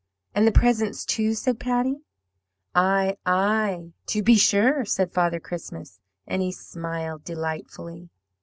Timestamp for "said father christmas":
4.83-5.99